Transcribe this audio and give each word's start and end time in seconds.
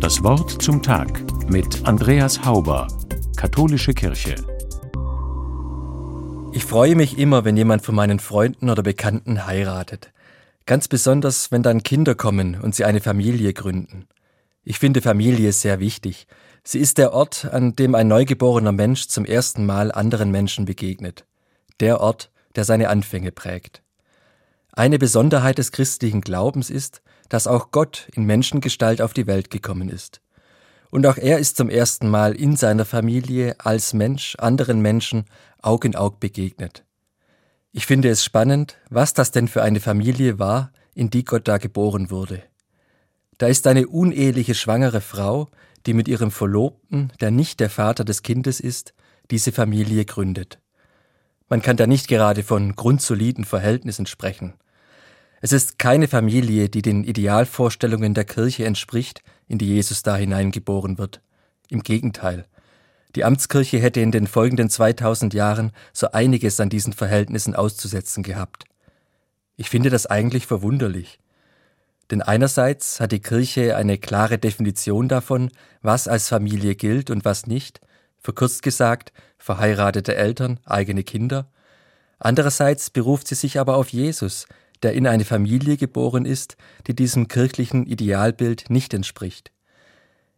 Das 0.00 0.22
Wort 0.22 0.62
zum 0.62 0.82
Tag 0.82 1.22
mit 1.50 1.86
Andreas 1.86 2.44
Hauber, 2.44 2.88
Katholische 3.36 3.92
Kirche. 3.92 4.36
Ich 6.52 6.64
freue 6.64 6.94
mich 6.94 7.18
immer, 7.18 7.44
wenn 7.44 7.56
jemand 7.56 7.82
von 7.84 7.94
meinen 7.94 8.18
Freunden 8.18 8.70
oder 8.70 8.82
Bekannten 8.82 9.46
heiratet. 9.46 10.12
Ganz 10.66 10.88
besonders, 10.88 11.50
wenn 11.50 11.62
dann 11.62 11.82
Kinder 11.82 12.14
kommen 12.14 12.58
und 12.58 12.74
sie 12.74 12.84
eine 12.84 13.00
Familie 13.00 13.52
gründen. 13.52 14.06
Ich 14.64 14.78
finde 14.78 15.02
Familie 15.02 15.52
sehr 15.52 15.78
wichtig. 15.78 16.26
Sie 16.64 16.78
ist 16.78 16.96
der 16.96 17.12
Ort, 17.12 17.44
an 17.44 17.76
dem 17.76 17.94
ein 17.94 18.08
neugeborener 18.08 18.72
Mensch 18.72 19.08
zum 19.08 19.24
ersten 19.24 19.66
Mal 19.66 19.92
anderen 19.92 20.30
Menschen 20.30 20.64
begegnet. 20.64 21.26
Der 21.80 22.00
Ort, 22.00 22.30
der 22.56 22.64
seine 22.64 22.88
Anfänge 22.88 23.32
prägt. 23.32 23.82
Eine 24.72 24.98
Besonderheit 24.98 25.58
des 25.58 25.72
christlichen 25.72 26.20
Glaubens 26.20 26.70
ist, 26.70 27.02
dass 27.28 27.46
auch 27.46 27.70
Gott 27.70 28.08
in 28.14 28.24
Menschengestalt 28.24 29.02
auf 29.02 29.12
die 29.12 29.26
Welt 29.26 29.50
gekommen 29.50 29.88
ist. 29.88 30.20
Und 30.90 31.06
auch 31.06 31.16
er 31.16 31.38
ist 31.38 31.56
zum 31.56 31.68
ersten 31.68 32.08
Mal 32.08 32.34
in 32.34 32.56
seiner 32.56 32.84
Familie 32.84 33.56
als 33.58 33.92
Mensch 33.92 34.36
anderen 34.36 34.80
Menschen 34.80 35.24
Aug 35.60 35.84
in 35.84 35.96
Aug 35.96 36.20
begegnet. 36.20 36.84
Ich 37.72 37.86
finde 37.86 38.08
es 38.08 38.24
spannend, 38.24 38.78
was 38.88 39.12
das 39.12 39.30
denn 39.30 39.48
für 39.48 39.62
eine 39.62 39.80
Familie 39.80 40.38
war, 40.38 40.72
in 40.94 41.10
die 41.10 41.24
Gott 41.24 41.46
da 41.46 41.58
geboren 41.58 42.10
wurde. 42.10 42.42
Da 43.36 43.46
ist 43.46 43.66
eine 43.66 43.86
uneheliche 43.86 44.54
schwangere 44.54 45.00
Frau, 45.00 45.48
die 45.86 45.92
mit 45.94 46.08
ihrem 46.08 46.30
Verlobten, 46.30 47.12
der 47.20 47.30
nicht 47.30 47.60
der 47.60 47.70
Vater 47.70 48.04
des 48.04 48.22
Kindes 48.22 48.58
ist, 48.58 48.94
diese 49.30 49.52
Familie 49.52 50.04
gründet. 50.04 50.58
Man 51.48 51.62
kann 51.62 51.76
da 51.76 51.86
nicht 51.86 52.08
gerade 52.08 52.42
von 52.42 52.74
grundsoliden 52.74 53.44
Verhältnissen 53.44 54.06
sprechen. 54.06 54.54
Es 55.40 55.52
ist 55.52 55.78
keine 55.78 56.08
Familie, 56.08 56.68
die 56.68 56.82
den 56.82 57.04
Idealvorstellungen 57.04 58.14
der 58.14 58.24
Kirche 58.24 58.64
entspricht, 58.64 59.22
in 59.46 59.58
die 59.58 59.68
Jesus 59.68 60.02
da 60.02 60.16
hineingeboren 60.16 60.98
wird. 60.98 61.20
Im 61.68 61.82
Gegenteil. 61.82 62.46
Die 63.14 63.24
Amtskirche 63.24 63.78
hätte 63.78 64.00
in 64.00 64.10
den 64.10 64.26
folgenden 64.26 64.68
2000 64.68 65.34
Jahren 65.34 65.72
so 65.92 66.10
einiges 66.12 66.60
an 66.60 66.68
diesen 66.68 66.92
Verhältnissen 66.92 67.54
auszusetzen 67.54 68.22
gehabt. 68.22 68.64
Ich 69.56 69.70
finde 69.70 69.90
das 69.90 70.06
eigentlich 70.06 70.46
verwunderlich. 70.46 71.18
Denn 72.10 72.22
einerseits 72.22 73.00
hat 73.00 73.12
die 73.12 73.20
Kirche 73.20 73.76
eine 73.76 73.98
klare 73.98 74.38
Definition 74.38 75.08
davon, 75.08 75.50
was 75.82 76.08
als 76.08 76.28
Familie 76.28 76.74
gilt 76.74 77.10
und 77.10 77.24
was 77.24 77.46
nicht, 77.46 77.80
verkürzt 78.18 78.62
gesagt, 78.62 79.12
verheiratete 79.36 80.14
Eltern, 80.14 80.58
eigene 80.64 81.04
Kinder. 81.04 81.50
Andererseits 82.18 82.90
beruft 82.90 83.28
sie 83.28 83.34
sich 83.34 83.60
aber 83.60 83.76
auf 83.76 83.90
Jesus, 83.90 84.46
der 84.82 84.92
in 84.94 85.06
eine 85.06 85.24
Familie 85.24 85.76
geboren 85.76 86.24
ist, 86.24 86.56
die 86.86 86.94
diesem 86.94 87.28
kirchlichen 87.28 87.86
Idealbild 87.86 88.70
nicht 88.70 88.94
entspricht. 88.94 89.52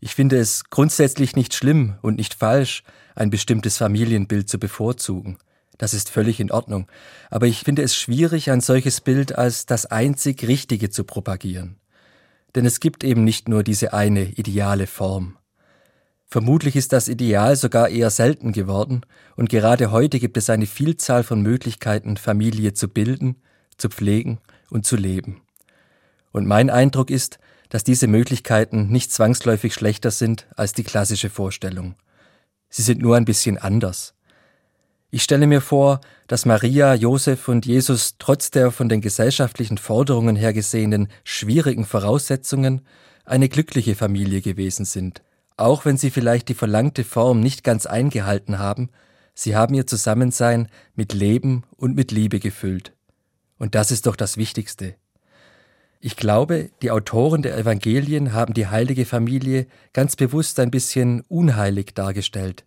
Ich 0.00 0.14
finde 0.14 0.38
es 0.38 0.64
grundsätzlich 0.70 1.36
nicht 1.36 1.54
schlimm 1.54 1.94
und 2.02 2.16
nicht 2.16 2.34
falsch, 2.34 2.82
ein 3.14 3.30
bestimmtes 3.30 3.76
Familienbild 3.76 4.48
zu 4.48 4.58
bevorzugen. 4.58 5.38
Das 5.78 5.94
ist 5.94 6.10
völlig 6.10 6.40
in 6.40 6.50
Ordnung. 6.50 6.86
Aber 7.30 7.46
ich 7.46 7.60
finde 7.60 7.82
es 7.82 7.94
schwierig, 7.94 8.50
ein 8.50 8.60
solches 8.60 9.00
Bild 9.00 9.38
als 9.38 9.66
das 9.66 9.86
einzig 9.86 10.46
Richtige 10.46 10.90
zu 10.90 11.04
propagieren. 11.04 11.76
Denn 12.54 12.66
es 12.66 12.80
gibt 12.80 13.04
eben 13.04 13.24
nicht 13.24 13.48
nur 13.48 13.62
diese 13.62 13.92
eine 13.92 14.24
ideale 14.24 14.86
Form. 14.86 15.38
Vermutlich 16.26 16.76
ist 16.76 16.92
das 16.92 17.08
Ideal 17.08 17.56
sogar 17.56 17.88
eher 17.88 18.10
selten 18.10 18.52
geworden, 18.52 19.02
und 19.36 19.50
gerade 19.50 19.90
heute 19.90 20.18
gibt 20.18 20.36
es 20.36 20.48
eine 20.50 20.66
Vielzahl 20.66 21.24
von 21.24 21.42
Möglichkeiten, 21.42 22.16
Familie 22.16 22.72
zu 22.72 22.88
bilden, 22.88 23.36
zu 23.78 23.88
pflegen 23.88 24.38
und 24.70 24.86
zu 24.86 24.96
leben. 24.96 25.42
Und 26.32 26.46
mein 26.46 26.70
Eindruck 26.70 27.10
ist, 27.10 27.38
dass 27.68 27.84
diese 27.84 28.06
Möglichkeiten 28.06 28.88
nicht 28.88 29.12
zwangsläufig 29.12 29.74
schlechter 29.74 30.10
sind 30.10 30.46
als 30.56 30.72
die 30.72 30.84
klassische 30.84 31.30
Vorstellung. 31.30 31.94
Sie 32.68 32.82
sind 32.82 33.00
nur 33.00 33.16
ein 33.16 33.24
bisschen 33.24 33.58
anders. 33.58 34.14
Ich 35.10 35.22
stelle 35.22 35.46
mir 35.46 35.60
vor, 35.60 36.00
dass 36.26 36.46
Maria, 36.46 36.94
Josef 36.94 37.48
und 37.48 37.66
Jesus 37.66 38.16
trotz 38.18 38.50
der 38.50 38.70
von 38.70 38.88
den 38.88 39.02
gesellschaftlichen 39.02 39.76
Forderungen 39.76 40.36
her 40.36 40.54
gesehenen 40.54 41.08
schwierigen 41.22 41.84
Voraussetzungen 41.84 42.80
eine 43.26 43.50
glückliche 43.50 43.94
Familie 43.94 44.40
gewesen 44.40 44.86
sind. 44.86 45.22
Auch 45.58 45.84
wenn 45.84 45.98
sie 45.98 46.10
vielleicht 46.10 46.48
die 46.48 46.54
verlangte 46.54 47.04
Form 47.04 47.40
nicht 47.40 47.62
ganz 47.62 47.84
eingehalten 47.84 48.58
haben, 48.58 48.88
sie 49.34 49.54
haben 49.54 49.74
ihr 49.74 49.86
Zusammensein 49.86 50.68
mit 50.94 51.12
Leben 51.12 51.64
und 51.76 51.94
mit 51.94 52.10
Liebe 52.10 52.40
gefüllt. 52.40 52.94
Und 53.62 53.74
das 53.74 53.90
ist 53.90 54.06
doch 54.06 54.16
das 54.16 54.36
Wichtigste. 54.36 54.96
Ich 56.00 56.16
glaube, 56.16 56.70
die 56.82 56.90
Autoren 56.90 57.42
der 57.42 57.56
Evangelien 57.56 58.32
haben 58.32 58.54
die 58.54 58.66
heilige 58.66 59.06
Familie 59.06 59.66
ganz 59.92 60.16
bewusst 60.16 60.58
ein 60.58 60.72
bisschen 60.72 61.22
unheilig 61.28 61.94
dargestellt 61.94 62.64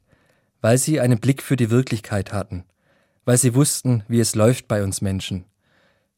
weil 0.66 0.80
sie 0.80 1.00
einen 1.00 1.20
Blick 1.20 1.44
für 1.44 1.58
die 1.58 1.70
Wirklichkeit 1.70 2.34
hatten, 2.34 2.66
weil 3.24 3.38
sie 3.38 3.54
wussten, 3.54 4.04
wie 4.08 4.20
es 4.20 4.34
läuft 4.34 4.68
bei 4.68 4.84
uns 4.84 5.00
Menschen. 5.00 5.46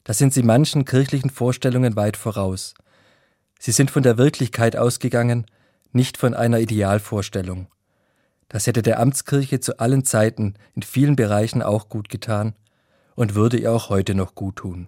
Da 0.04 0.14
sind 0.14 0.32
sie 0.32 0.42
manchen 0.42 0.86
kirchlichen 0.86 1.28
Vorstellungen 1.28 1.96
weit 1.96 2.16
voraus. 2.16 2.72
Sie 3.58 3.72
sind 3.72 3.90
von 3.90 4.02
der 4.02 4.16
Wirklichkeit 4.16 4.74
ausgegangen, 4.74 5.44
nicht 5.92 6.16
von 6.16 6.32
einer 6.32 6.60
Idealvorstellung. 6.60 7.66
Das 8.48 8.66
hätte 8.66 8.80
der 8.80 9.00
Amtskirche 9.00 9.60
zu 9.60 9.78
allen 9.80 10.06
Zeiten 10.06 10.54
in 10.74 10.80
vielen 10.80 11.14
Bereichen 11.14 11.60
auch 11.60 11.90
gut 11.90 12.08
getan 12.08 12.54
und 13.18 13.34
würde 13.34 13.58
ihr 13.58 13.72
auch 13.72 13.88
heute 13.88 14.14
noch 14.14 14.36
gut 14.36 14.56
tun. 14.56 14.86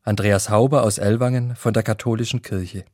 Andreas 0.00 0.48
Hauber 0.48 0.82
aus 0.82 0.96
Ellwangen 0.96 1.54
von 1.56 1.74
der 1.74 1.82
Katholischen 1.82 2.40
Kirche. 2.40 2.86